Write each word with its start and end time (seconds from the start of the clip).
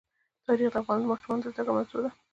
تاریخ 0.45 0.69
د 0.73 0.75
افغان 0.81 1.01
ماشومانو 1.09 1.43
د 1.43 1.47
زده 1.53 1.61
کړې 1.65 1.71
موضوع 1.77 1.99
ده. 2.03 2.11